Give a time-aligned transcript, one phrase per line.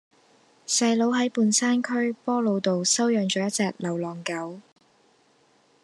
[0.65, 4.59] 細佬喺半山區波老道收養左一隻流浪狗